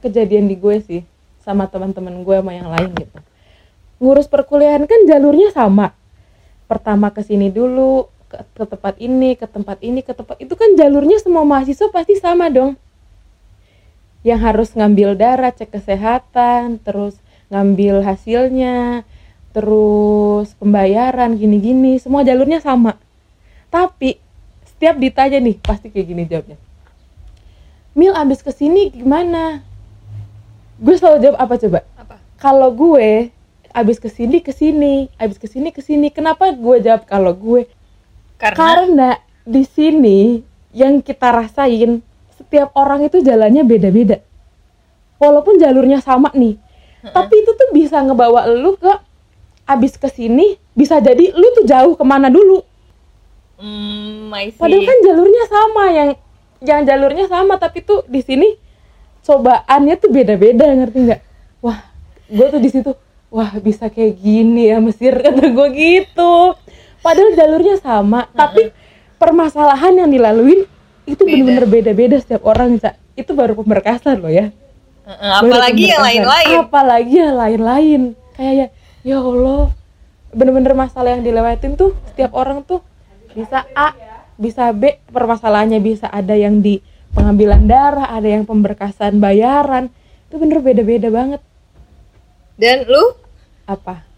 kejadian 0.00 0.46
di 0.46 0.54
gue 0.54 0.78
sih 0.80 1.02
sama 1.42 1.66
teman-teman 1.66 2.22
gue 2.22 2.36
sama 2.38 2.52
yang 2.54 2.70
lain 2.70 2.94
gitu. 2.94 3.18
Ngurus 3.98 4.30
perkuliahan 4.30 4.86
kan 4.86 5.04
jalurnya 5.10 5.50
sama. 5.50 5.92
Pertama 6.70 7.10
ke 7.10 7.20
sini 7.26 7.50
dulu 7.50 8.06
ke, 8.32 8.40
ke 8.40 8.64
tempat 8.64 8.96
ini 8.96 9.36
ke 9.36 9.44
tempat 9.44 9.78
ini 9.84 10.00
ke 10.00 10.16
tempat 10.16 10.40
itu 10.40 10.56
kan 10.56 10.72
jalurnya 10.72 11.20
semua 11.20 11.44
mahasiswa 11.44 11.92
pasti 11.92 12.16
sama 12.16 12.48
dong. 12.48 12.80
Yang 14.24 14.40
harus 14.40 14.68
ngambil 14.72 15.20
darah 15.20 15.52
cek 15.52 15.68
kesehatan 15.68 16.80
terus 16.80 17.20
ngambil 17.52 18.00
hasilnya 18.00 19.04
terus 19.52 20.56
pembayaran 20.56 21.36
gini-gini 21.36 22.00
semua 22.00 22.24
jalurnya 22.24 22.64
sama. 22.64 22.96
Tapi 23.68 24.16
setiap 24.64 24.96
ditanya 24.96 25.36
nih 25.44 25.60
pasti 25.60 25.92
kayak 25.92 26.06
gini 26.08 26.24
jawabnya. 26.24 26.56
Mil 27.92 28.16
abis 28.16 28.40
ke 28.40 28.48
sini 28.48 28.88
gimana? 28.88 29.60
Gue 30.80 30.96
selalu 30.96 31.28
jawab 31.28 31.36
apa 31.36 31.54
coba? 31.60 31.80
Apa? 32.00 32.16
kalau 32.42 32.74
gue 32.74 33.30
abis 33.70 34.02
ke 34.02 34.10
sini 34.10 34.42
ke 34.42 34.50
sini 34.50 35.06
abis 35.14 35.38
ke 35.38 35.46
sini 35.46 35.70
ke 35.70 35.78
sini 35.78 36.10
kenapa 36.10 36.50
gue 36.50 36.82
jawab 36.82 37.06
kalau 37.06 37.30
gue 37.30 37.70
Karena, 38.42 38.58
karena 38.58 39.10
di 39.46 39.62
sini 39.62 40.18
yang 40.74 40.98
kita 40.98 41.30
rasain 41.30 42.02
setiap 42.34 42.74
orang 42.74 43.06
itu 43.06 43.22
jalannya 43.22 43.62
beda-beda. 43.62 44.18
Walaupun 45.22 45.62
jalurnya 45.62 46.02
sama 46.02 46.34
nih 46.34 46.58
tapi 47.10 47.42
itu 47.42 47.50
tuh 47.58 47.68
bisa 47.74 47.98
ngebawa 47.98 48.46
lu 48.46 48.78
ke 48.78 48.94
abis 49.66 49.98
ke 49.98 50.06
sini 50.06 50.54
bisa 50.70 51.02
jadi 51.02 51.34
lu 51.34 51.46
tuh 51.58 51.66
jauh 51.66 51.98
ke 51.98 52.04
mana 52.06 52.30
dulu. 52.30 52.62
See. 53.62 54.58
padahal 54.58 54.82
kan 54.86 54.98
jalurnya 55.06 55.44
sama 55.46 55.84
yang 55.90 56.10
yang 56.62 56.80
jalurnya 56.86 57.26
sama 57.26 57.58
tapi 57.58 57.82
tuh 57.82 58.06
di 58.06 58.22
sini 58.22 58.54
cobaannya 59.26 59.94
tuh 59.98 60.10
beda-beda 60.10 60.66
ngerti 60.70 60.98
nggak? 61.10 61.20
Wah 61.62 61.78
gue 62.30 62.46
tuh 62.46 62.62
di 62.62 62.70
situ 62.70 62.90
wah 63.34 63.50
bisa 63.58 63.90
kayak 63.90 64.18
gini 64.22 64.70
ya 64.70 64.78
Mesir 64.78 65.14
kata 65.18 65.50
gue 65.50 65.68
gitu 65.74 66.54
padahal 67.02 67.34
jalurnya 67.34 67.76
sama 67.82 68.30
tapi 68.32 68.70
permasalahan 69.18 70.06
yang 70.06 70.10
dilaluin 70.10 70.66
itu 71.06 71.22
Beda. 71.22 71.30
bener-bener 71.34 71.66
beda-beda 71.66 72.16
setiap 72.22 72.42
orang 72.46 72.78
Ca. 72.78 72.94
itu 73.18 73.30
baru 73.34 73.58
pemberkasan 73.58 74.22
loh 74.22 74.30
ya. 74.30 74.54
Apalagi 75.06 75.90
yang 75.90 76.02
lain-lain. 76.02 76.54
apalagi 76.62 77.14
yang 77.18 77.36
lain-lain. 77.38 78.00
Kayak 78.38 78.54
ya 78.54 78.66
ya 79.02 79.16
Allah. 79.18 79.74
Bener-bener 80.32 80.72
masalah 80.72 81.18
yang 81.18 81.26
dilewatin 81.26 81.74
tuh 81.74 81.92
setiap 82.10 82.32
orang 82.38 82.62
tuh 82.62 82.80
bisa 83.34 83.66
A 83.74 83.92
bisa 84.38 84.70
B. 84.70 85.02
Permasalahannya 85.10 85.82
bisa 85.82 86.06
ada 86.06 86.38
yang 86.38 86.62
di 86.62 86.78
pengambilan 87.12 87.66
darah 87.66 88.14
ada 88.14 88.30
yang 88.30 88.46
pemberkasan 88.46 89.18
bayaran. 89.18 89.90
Itu 90.30 90.38
bener 90.38 90.62
beda-beda 90.62 91.10
banget. 91.10 91.42
Dan 92.56 92.86
lu? 92.86 93.18
Apa 93.66 94.11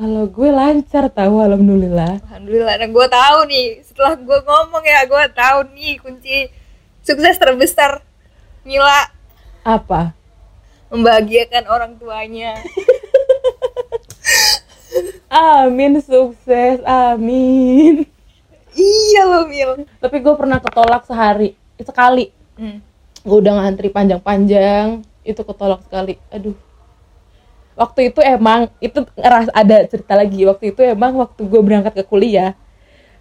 kalau 0.00 0.24
gue 0.32 0.48
lancar 0.48 1.12
tahu 1.12 1.44
alhamdulillah. 1.44 2.24
Alhamdulillah, 2.24 2.74
nah 2.80 2.88
gue 2.88 3.06
tahu 3.12 3.38
nih. 3.52 3.84
Setelah 3.84 4.16
gue 4.16 4.38
ngomong 4.48 4.80
ya 4.80 5.04
gue 5.04 5.24
tahu 5.36 5.58
nih 5.76 6.00
kunci 6.00 6.48
sukses 7.04 7.36
terbesar. 7.36 8.00
Mila. 8.64 9.12
Apa? 9.60 10.16
Membahagiakan 10.88 11.64
orang 11.68 11.92
tuanya. 12.00 12.56
amin 15.60 16.00
sukses 16.00 16.80
amin. 16.88 18.08
Iya 18.72 19.22
loh 19.28 19.44
Mil. 19.52 19.84
tapi 20.00 20.24
gue 20.24 20.32
pernah 20.32 20.64
ketolak 20.64 21.04
sehari 21.04 21.52
sekali. 21.76 22.32
Hmm. 22.56 22.80
gue 23.20 23.36
udah 23.36 23.52
ngantri 23.52 23.92
panjang-panjang 23.92 25.04
itu 25.28 25.44
ketolak 25.44 25.84
sekali. 25.84 26.16
Aduh 26.32 26.56
waktu 27.80 28.12
itu 28.12 28.20
emang 28.20 28.68
itu 28.84 29.00
ngeras 29.16 29.48
ada 29.56 29.88
cerita 29.88 30.12
lagi. 30.12 30.44
Waktu 30.44 30.76
itu 30.76 30.84
emang 30.84 31.16
waktu 31.16 31.40
gue 31.40 31.60
berangkat 31.64 31.96
ke 31.96 32.04
kuliah 32.04 32.52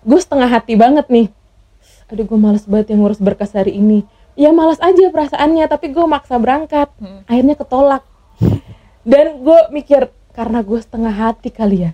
gue 0.04 0.20
setengah 0.20 0.52
hati 0.52 0.76
banget 0.76 1.08
nih. 1.08 1.32
Aduh 2.12 2.28
gue 2.28 2.40
males 2.40 2.68
banget 2.68 2.92
yang 2.92 3.08
ngurus 3.08 3.24
berkas 3.24 3.56
hari 3.56 3.80
ini. 3.80 4.04
Ya 4.36 4.52
malas 4.52 4.80
aja 4.84 5.08
perasaannya 5.08 5.64
tapi 5.72 5.96
gue 5.96 6.04
maksa 6.04 6.36
berangkat. 6.36 6.92
Hmm. 7.00 7.24
akhirnya 7.24 7.56
ketolak. 7.56 8.04
Dan 9.08 9.40
gue 9.40 9.60
mikir 9.72 10.12
karena 10.36 10.60
gue 10.60 10.80
setengah 10.84 11.16
hati 11.16 11.50
kali 11.50 11.88
ya 11.88 11.92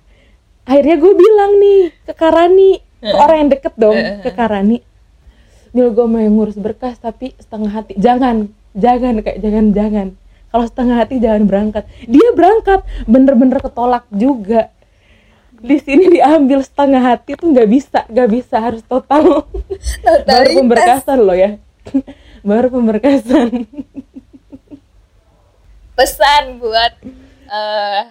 akhirnya 0.65 0.97
gue 0.97 1.13
bilang 1.13 1.51
nih 1.61 1.81
ke 2.09 2.13
Karani 2.17 2.71
ke 2.99 3.15
orang 3.15 3.37
yang 3.45 3.49
deket 3.53 3.73
dong 3.77 3.97
ke 4.25 4.29
Karani. 4.33 4.81
Mil 5.71 5.93
gue 5.93 6.05
mau 6.09 6.19
yang 6.19 6.33
ngurus 6.33 6.57
berkas 6.57 6.97
tapi 6.97 7.37
setengah 7.37 7.71
hati. 7.71 7.93
Jangan 8.01 8.49
jangan 8.73 9.21
kayak 9.21 9.39
jangan 9.39 9.65
jangan 9.71 10.07
kalau 10.55 10.71
setengah 10.71 11.03
hati 11.03 11.19
jangan 11.19 11.43
berangkat. 11.43 11.83
Dia 12.07 12.31
berangkat 12.31 12.87
bener-bener 13.03 13.59
ketolak 13.59 14.07
juga. 14.07 14.71
Di 15.51 15.83
sini 15.83 16.07
diambil 16.15 16.63
setengah 16.63 17.03
hati 17.03 17.35
tuh 17.35 17.51
nggak 17.51 17.67
bisa 17.67 18.07
nggak 18.07 18.29
bisa 18.31 18.55
harus 18.63 18.79
total. 18.87 19.51
Baru 20.23 20.63
pemberkasan 20.63 21.19
loh 21.19 21.35
ya. 21.35 21.59
Baru 22.47 22.71
pemberkasan. 22.71 23.67
Pesan 25.99 26.63
buat 26.63 27.03
eh, 27.51 28.01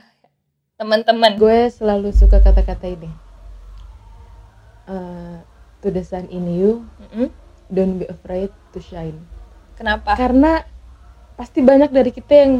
teman-teman. 0.77 1.41
gue 1.41 1.73
selalu 1.73 2.13
suka 2.13 2.45
kata-kata 2.45 2.93
ini. 2.93 3.09
Eh, 4.85 5.37
to 5.81 5.89
the 5.89 6.05
sun 6.05 6.29
in 6.29 6.45
you 6.53 6.85
Mm-mm. 7.09 7.33
don't 7.73 7.97
be 7.97 8.05
afraid 8.05 8.53
to 8.77 8.85
shine. 8.85 9.17
Kenapa? 9.81 10.13
karena 10.13 10.69
pasti 11.35 11.61
banyak 11.61 11.91
dari 11.91 12.11
kita 12.15 12.33
yang 12.35 12.53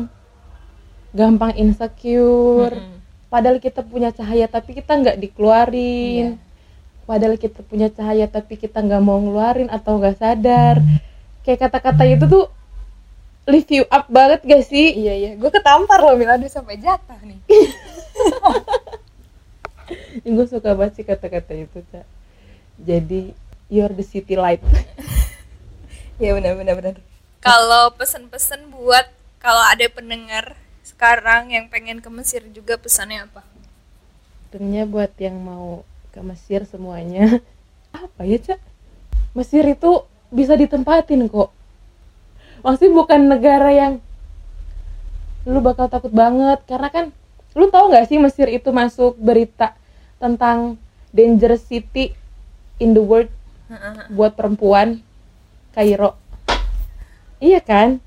gampang 1.15 1.55
insecure. 1.55 2.75
Mm-mm. 2.75 2.93
padahal 3.31 3.59
kita 3.59 3.83
punya 3.83 4.15
cahaya 4.15 4.47
tapi 4.47 4.79
kita 4.79 4.95
nggak 4.95 5.19
dikeluarin. 5.19 6.39
Padahal 7.05 7.37
kita 7.37 7.61
punya 7.67 7.91
cahaya 7.91 8.31
tapi 8.31 8.57
kita 8.57 8.81
nggak 8.81 9.03
mau 9.03 9.19
ngeluarin 9.19 9.69
atau 9.69 9.99
nggak 9.99 10.17
sadar. 10.23 10.79
Kayak 11.43 11.69
kata-kata 11.69 12.07
itu 12.09 12.25
tuh 12.31 12.47
lift 13.45 13.69
you 13.69 13.85
up 13.93 14.09
banget 14.09 14.41
gak 14.45 14.65
sih? 14.65 14.97
Iya 14.97 15.13
iya, 15.13 15.31
gue 15.37 15.51
ketampar 15.53 16.01
loh 16.01 16.17
Mil, 16.17 16.29
aduh 16.29 16.49
sampai 16.49 16.81
jatuh 16.81 17.21
nih. 17.21 17.39
gue 20.35 20.47
suka 20.49 20.73
banget 20.73 20.93
sih 20.97 21.05
kata-kata 21.05 21.53
itu 21.53 21.85
cak. 21.93 22.07
Jadi 22.81 23.37
you're 23.69 23.93
the 23.93 24.05
city 24.05 24.35
light. 24.35 24.65
Benar 26.19 26.57
benar 26.57 26.75
benar. 26.79 26.95
Kalau 27.45 27.93
pesan-pesan 27.93 28.73
buat 28.73 29.05
kalau 29.37 29.61
ada 29.69 29.85
pendengar 29.93 30.57
sekarang 30.81 31.53
yang 31.53 31.69
pengen 31.69 32.01
ke 32.01 32.09
Mesir 32.09 32.41
juga 32.49 32.81
pesannya 32.81 33.29
apa? 33.29 33.45
tentunya 34.55 34.87
buat 34.87 35.11
yang 35.19 35.35
mau 35.43 35.83
ke 36.15 36.23
Mesir 36.23 36.63
semuanya 36.63 37.43
apa 37.93 38.23
ya 38.23 38.39
cak? 38.39 38.63
Mesir 39.35 39.67
itu 39.67 40.07
bisa 40.31 40.55
ditempatin 40.55 41.27
kok. 41.27 41.51
Maksudnya 42.63 42.95
bukan 42.95 43.21
negara 43.35 43.75
yang 43.75 43.93
lu 45.43 45.59
bakal 45.59 45.91
takut 45.91 46.15
banget 46.15 46.63
karena 46.71 46.89
kan 46.89 47.05
lu 47.53 47.67
tahu 47.69 47.91
nggak 47.91 48.07
sih 48.09 48.17
Mesir 48.17 48.49
itu 48.49 48.71
masuk 48.73 49.19
berita 49.19 49.77
tentang 50.17 50.81
dangerous 51.13 51.67
city 51.67 52.15
in 52.81 52.97
the 52.97 53.03
world 53.03 53.29
buat 54.15 54.33
perempuan 54.39 55.03
Kairo 55.75 56.15
iya 57.45 57.61
kan? 57.61 58.01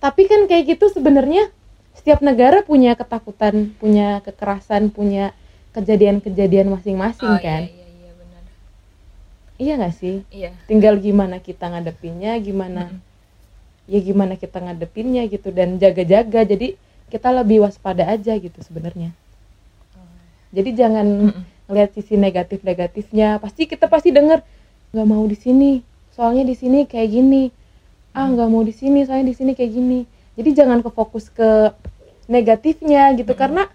Tapi 0.00 0.24
kan 0.26 0.48
kayak 0.48 0.64
gitu 0.76 0.88
sebenarnya 0.88 1.52
setiap 1.92 2.24
negara 2.24 2.64
punya 2.64 2.96
ketakutan 2.96 3.76
punya 3.76 4.24
kekerasan 4.24 4.88
punya 4.88 5.36
kejadian-kejadian 5.76 6.72
masing-masing 6.72 7.28
Oh, 7.28 7.38
kan? 7.38 7.68
Iya 7.68 7.76
iya 7.76 7.86
iya 8.00 8.12
benar. 8.16 8.42
iya 9.60 9.72
nggak 9.78 9.94
sih? 10.00 10.16
Iya. 10.32 10.50
tinggal 10.64 10.96
gimana 10.98 11.36
kita 11.38 11.68
ngadepinnya 11.68 12.32
gimana 12.40 12.88
ya 13.84 13.98
gimana 14.00 14.34
kita 14.40 14.58
ngadepinnya 14.58 15.28
gitu 15.28 15.52
dan 15.52 15.76
jaga-jaga. 15.76 16.40
Jadi 16.48 16.74
kita 17.12 17.28
lebih 17.28 17.60
waspada 17.62 18.08
aja 18.08 18.32
gitu 18.40 18.58
sebenarnya. 18.64 19.12
Jadi 20.52 20.70
jangan 20.76 21.06
ngelihat 21.68 21.90
sisi 21.96 22.16
negatif-negatifnya. 22.16 23.40
Pasti 23.40 23.64
kita 23.64 23.88
pasti 23.88 24.12
denger 24.12 24.40
nggak 24.92 25.08
mau 25.08 25.24
di 25.24 25.36
sini. 25.36 25.72
Soalnya 26.12 26.44
di 26.44 26.52
sini 26.56 26.84
kayak 26.84 27.08
gini 27.08 27.48
ah 28.12 28.28
nggak 28.28 28.48
mau 28.48 28.60
di 28.60 28.72
sini 28.76 29.04
soalnya 29.04 29.32
di 29.32 29.36
sini 29.36 29.52
kayak 29.56 29.72
gini. 29.72 30.00
Jadi 30.36 30.50
jangan 30.56 30.80
ke 30.80 30.90
fokus 30.92 31.28
ke 31.28 31.72
negatifnya 32.28 33.12
gitu 33.16 33.32
karena 33.36 33.68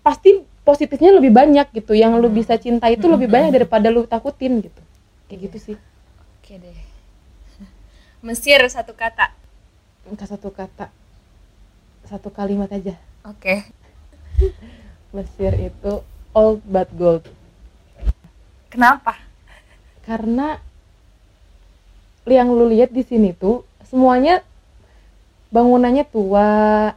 pasti 0.00 0.40
positifnya 0.64 1.16
lebih 1.16 1.32
banyak 1.32 1.68
gitu. 1.72 1.92
Yang 1.96 2.12
lu 2.20 2.28
bisa 2.32 2.56
cinta 2.56 2.88
itu 2.88 3.04
lebih 3.08 3.28
banyak 3.28 3.52
daripada 3.52 3.92
lu 3.92 4.04
takutin 4.08 4.64
gitu. 4.64 4.82
Kayak 5.28 5.40
gitu 5.48 5.58
sih. 5.72 5.76
Oke 6.40 6.56
deh. 6.60 6.80
Mesir 8.26 8.60
satu 8.68 8.96
kata. 8.96 9.32
Enggak 10.08 10.28
satu 10.32 10.48
kata. 10.52 10.88
Satu 12.08 12.28
kalimat 12.32 12.68
aja. 12.72 12.96
Oke. 13.24 13.64
Mesir 15.16 15.52
itu 15.56 16.00
old 16.32 16.64
but 16.64 16.88
gold. 16.96 17.28
Kenapa? 18.70 19.30
karena 20.10 20.58
yang 22.26 22.50
lu 22.50 22.66
lihat 22.66 22.90
di 22.90 23.06
sini 23.06 23.30
tuh 23.30 23.62
semuanya 23.90 24.46
bangunannya 25.50 26.06
tua 26.06 26.94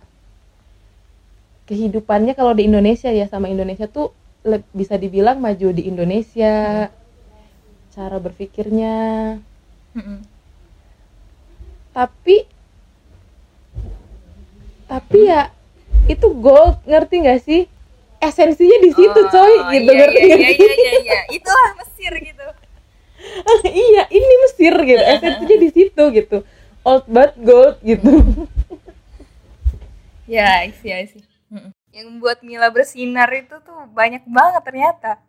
kehidupannya 1.65 2.37
kalau 2.37 2.53
di 2.53 2.69
Indonesia 2.69 3.09
ya 3.09 3.25
sama 3.25 3.49
Indonesia 3.49 3.89
tuh 3.89 4.13
bisa 4.75 4.99
dibilang 4.99 5.41
maju 5.41 5.73
di 5.73 5.89
Indonesia 5.89 6.85
cara 7.93 8.17
berpikirnya 8.19 8.95
Mm-mm. 9.97 10.19
tapi 11.95 12.45
tapi 14.85 15.19
ya 15.25 15.49
itu 16.05 16.27
gold 16.37 16.77
ngerti 16.85 17.15
nggak 17.23 17.41
sih 17.41 17.61
esensinya 18.19 18.77
di 18.83 18.91
situ 18.91 19.19
coy 19.31 19.53
Oh, 19.57 19.71
gitu 19.71 19.89
iya, 19.89 19.99
ngerti 20.03 20.19
iya, 20.19 20.35
iya, 20.35 20.49
sih? 20.51 20.57
iya, 20.59 20.73
iya, 20.75 20.91
iya. 20.99 21.19
Itulah 21.31 21.69
Mesir 21.79 22.13
gitu. 22.19 22.45
iya 23.87 24.03
ini 24.11 24.33
Mesir 24.45 24.73
gitu 24.83 25.03
esensinya 25.15 25.57
di 25.57 25.69
situ 25.71 26.03
gitu 26.11 26.37
old 26.83 27.07
but 27.07 27.35
gold 27.39 27.79
gitu 27.83 28.11
Ya, 30.23 30.63
isi, 30.63 30.87
isi. 30.87 31.19
Yang 31.91 32.05
membuat 32.07 32.39
Mila 32.47 32.71
bersinar 32.71 33.27
itu 33.35 33.59
tuh 33.59 33.79
banyak 33.91 34.23
banget 34.23 34.63
ternyata. 34.63 35.19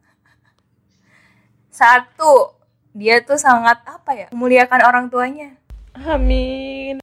Satu, 1.75 2.55
dia 2.95 3.19
tuh 3.27 3.35
sangat 3.35 3.83
apa 3.83 4.14
ya? 4.14 4.27
Memuliakan 4.31 4.81
orang 4.87 5.07
tuanya. 5.11 5.59
amin 5.99 7.03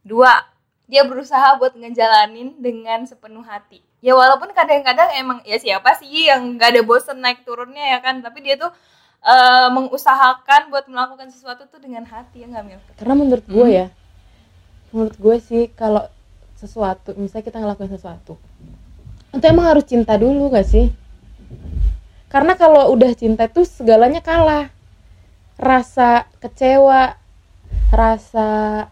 Dua, 0.00 0.32
dia 0.88 1.04
berusaha 1.04 1.60
buat 1.60 1.76
ngejalanin 1.76 2.56
dengan 2.56 3.04
sepenuh 3.04 3.44
hati. 3.44 3.84
Ya 4.00 4.16
walaupun 4.16 4.50
kadang-kadang 4.56 5.12
emang 5.14 5.38
ya 5.46 5.60
siapa 5.60 5.94
sih 6.00 6.26
yang 6.26 6.56
nggak 6.56 6.74
ada 6.74 6.82
bosen 6.82 7.20
naik 7.20 7.44
turunnya 7.46 7.96
ya 7.96 7.98
kan, 8.00 8.24
tapi 8.24 8.42
dia 8.42 8.58
tuh 8.58 8.72
eh, 9.22 9.68
mengusahakan 9.70 10.68
buat 10.68 10.86
melakukan 10.90 11.30
sesuatu 11.30 11.66
tuh 11.70 11.80
dengan 11.80 12.02
hati 12.06 12.42
ya 12.42 12.46
nggak 12.50 12.64
Mil? 12.66 12.80
karena 12.98 13.14
menurut 13.14 13.46
gue 13.46 13.68
ya 13.70 13.86
menurut 14.92 15.16
gue 15.16 15.36
sih 15.40 15.62
kalau 15.72 16.04
sesuatu 16.58 17.16
misalnya 17.18 17.46
kita 17.48 17.58
ngelakuin 17.58 17.90
sesuatu 17.90 18.38
itu 19.32 19.44
emang 19.48 19.64
harus 19.72 19.88
cinta 19.88 20.20
dulu 20.20 20.52
gak 20.52 20.68
sih? 20.68 20.92
Karena 22.28 22.52
kalau 22.52 22.92
udah 22.92 23.12
cinta 23.16 23.48
tuh 23.48 23.64
segalanya 23.64 24.20
kalah. 24.20 24.68
Rasa 25.56 26.28
kecewa 26.40 27.16
rasa 27.92 28.88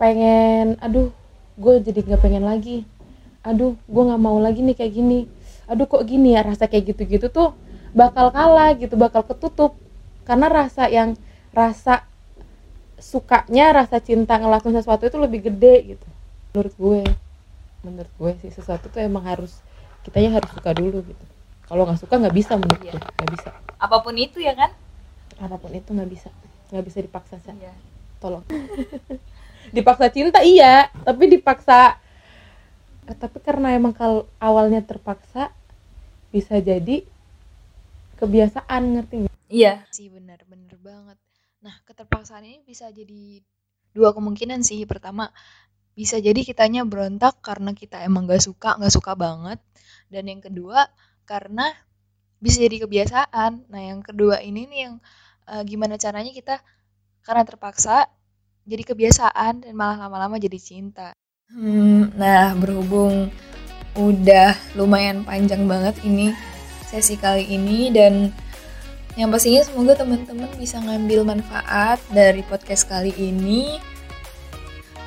pengen 0.00 0.76
aduh 0.80 1.12
gue 1.60 1.74
jadi 1.84 2.00
nggak 2.04 2.20
pengen 2.24 2.44
lagi. 2.44 2.88
Aduh 3.44 3.76
gue 3.84 4.02
nggak 4.08 4.20
mau 4.20 4.40
lagi 4.40 4.64
nih 4.64 4.76
kayak 4.76 4.92
gini. 4.96 5.28
Aduh 5.68 5.84
kok 5.84 6.04
gini 6.08 6.32
ya 6.32 6.44
rasa 6.44 6.64
kayak 6.64 6.96
gitu-gitu 6.96 7.28
tuh 7.28 7.52
bakal 7.98 8.30
kalah 8.30 8.70
gitu 8.78 8.94
bakal 8.94 9.26
ketutup. 9.26 9.74
Karena 10.22 10.46
rasa 10.46 10.86
yang 10.86 11.18
rasa 11.50 12.06
sukanya 12.98 13.74
rasa 13.74 13.98
cinta 13.98 14.38
ngelakuin 14.38 14.78
sesuatu 14.78 15.02
itu 15.10 15.18
lebih 15.18 15.50
gede 15.50 15.98
gitu. 15.98 16.08
Menurut 16.54 16.74
gue 16.78 17.02
menurut 17.82 18.12
gue 18.14 18.32
sih 18.46 18.50
sesuatu 18.54 18.86
tuh 18.90 19.02
emang 19.02 19.26
harus 19.26 19.58
kitanya 20.06 20.38
harus 20.38 20.50
suka 20.54 20.70
dulu 20.70 21.02
gitu. 21.02 21.24
Kalau 21.66 21.82
nggak 21.84 21.98
suka 21.98 22.14
nggak 22.22 22.36
bisa 22.38 22.54
menurut 22.54 22.80
Iya. 22.86 22.92
gue 22.94 23.02
nggak 23.02 23.30
bisa. 23.34 23.50
Apa 23.82 23.96
pun 23.98 24.14
itu 24.14 24.38
ya 24.38 24.54
kan? 24.54 24.70
Apa 25.42 25.58
pun 25.58 25.74
itu 25.74 25.90
nggak 25.90 26.10
bisa 26.10 26.30
nggak 26.70 26.84
bisa 26.86 26.98
dipaksa 27.02 27.36
Sa. 27.42 27.50
Iya. 27.50 27.74
tolong. 28.22 28.42
Dipaksa 29.74 30.08
cinta 30.10 30.40
iya. 30.42 30.88
Tapi 31.04 31.28
dipaksa 31.28 31.98
Eh, 33.08 33.16
tapi 33.16 33.40
karena 33.40 33.72
emang 33.72 33.96
kalau 33.96 34.28
awalnya 34.36 34.84
terpaksa 34.84 35.48
bisa 36.28 36.60
jadi 36.60 37.08
kebiasaan 38.18 38.82
ngerti 38.98 39.14
nggak? 39.24 39.36
Iya. 39.48 39.86
Sih 39.94 40.12
benar, 40.12 40.42
benar 40.44 40.74
banget. 40.82 41.18
Nah, 41.64 41.74
keterpaksaan 41.86 42.44
ini 42.44 42.60
bisa 42.66 42.90
jadi 42.90 43.40
dua 43.94 44.12
kemungkinan 44.12 44.60
sih. 44.60 44.84
Pertama, 44.84 45.30
bisa 45.94 46.20
jadi 46.20 46.38
kitanya 46.42 46.84
berontak 46.84 47.40
karena 47.40 47.74
kita 47.74 48.02
emang 48.04 48.28
gak 48.28 48.44
suka, 48.44 48.76
gak 48.76 48.94
suka 48.94 49.14
banget. 49.14 49.58
Dan 50.12 50.28
yang 50.28 50.42
kedua, 50.42 50.86
karena 51.24 51.72
bisa 52.38 52.62
jadi 52.62 52.86
kebiasaan. 52.86 53.66
Nah, 53.70 53.80
yang 53.82 54.00
kedua 54.04 54.42
ini 54.42 54.68
nih 54.68 54.80
yang 54.86 54.94
eh, 55.50 55.62
gimana 55.66 55.96
caranya 55.98 56.30
kita 56.30 56.60
karena 57.24 57.42
terpaksa 57.42 58.06
jadi 58.68 58.84
kebiasaan 58.84 59.64
dan 59.64 59.72
malah 59.72 59.96
lama-lama 59.96 60.36
jadi 60.36 60.60
cinta. 60.60 61.16
Hmm, 61.48 62.12
nah 62.12 62.52
berhubung 62.52 63.32
udah 63.96 64.52
lumayan 64.76 65.24
panjang 65.24 65.64
banget 65.64 65.96
ini 66.04 66.36
sesi 66.88 67.20
kali 67.20 67.44
ini 67.52 67.92
dan 67.92 68.32
yang 69.18 69.28
pastinya 69.28 69.60
semoga 69.66 69.98
teman-teman 69.98 70.48
bisa 70.56 70.80
ngambil 70.80 71.26
manfaat 71.26 72.00
dari 72.08 72.40
podcast 72.46 72.88
kali 72.88 73.12
ini. 73.18 73.76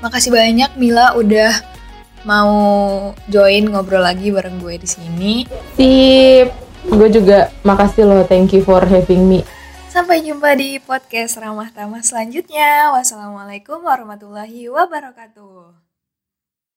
Makasih 0.05 0.33
banyak 0.33 0.77
Mila 0.77 1.17
udah 1.17 1.53
mau 2.21 2.53
join 3.29 3.65
ngobrol 3.65 4.05
lagi 4.05 4.29
bareng 4.29 4.61
gue 4.61 4.77
di 4.77 4.89
sini. 4.89 5.33
sip 5.73 6.53
gue 6.81 7.09
juga 7.13 7.53
makasih 7.61 8.09
loh 8.09 8.25
thank 8.25 8.53
you 8.57 8.65
for 8.65 8.81
having 8.81 9.29
me 9.29 9.45
Sampai 9.91 10.23
jumpa 10.23 10.55
di 10.55 10.79
podcast 10.79 11.35
Ramah 11.35 11.67
Tamah 11.75 11.99
selanjutnya. 11.99 12.95
Wassalamualaikum 12.95 13.83
warahmatullahi 13.83 14.71
wabarakatuh. 14.71 15.80